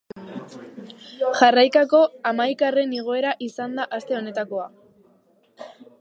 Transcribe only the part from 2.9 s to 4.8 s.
igoera izan da aste honetakoa.